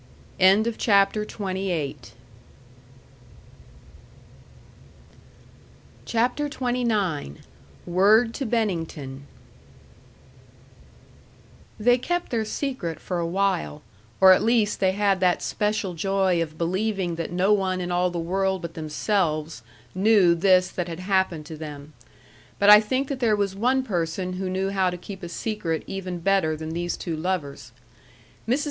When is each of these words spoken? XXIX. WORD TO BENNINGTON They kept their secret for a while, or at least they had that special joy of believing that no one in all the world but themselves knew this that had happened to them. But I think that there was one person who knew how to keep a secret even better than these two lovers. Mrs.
XXIX. 0.39 2.11
WORD 7.85 8.33
TO 8.33 8.45
BENNINGTON 8.47 9.27
They 11.79 11.97
kept 11.99 12.31
their 12.31 12.43
secret 12.45 12.99
for 12.99 13.19
a 13.19 13.27
while, 13.27 13.83
or 14.19 14.31
at 14.31 14.41
least 14.41 14.79
they 14.79 14.93
had 14.93 15.19
that 15.19 15.43
special 15.43 15.93
joy 15.93 16.41
of 16.41 16.57
believing 16.57 17.13
that 17.17 17.31
no 17.31 17.53
one 17.53 17.79
in 17.79 17.91
all 17.91 18.09
the 18.09 18.17
world 18.17 18.63
but 18.63 18.73
themselves 18.73 19.61
knew 19.93 20.33
this 20.33 20.71
that 20.71 20.87
had 20.87 21.01
happened 21.01 21.45
to 21.45 21.55
them. 21.55 21.93
But 22.57 22.71
I 22.71 22.79
think 22.79 23.07
that 23.07 23.19
there 23.19 23.35
was 23.35 23.55
one 23.55 23.83
person 23.83 24.33
who 24.33 24.49
knew 24.49 24.71
how 24.71 24.89
to 24.89 24.97
keep 24.97 25.21
a 25.21 25.29
secret 25.29 25.83
even 25.85 26.17
better 26.17 26.57
than 26.57 26.71
these 26.71 26.97
two 26.97 27.15
lovers. 27.15 27.71
Mrs. 28.47 28.59